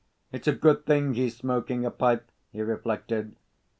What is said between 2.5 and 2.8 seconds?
he